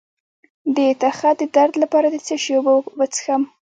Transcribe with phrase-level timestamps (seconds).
[0.75, 3.41] د تخه د درد لپاره د څه شي اوبه وڅښم؟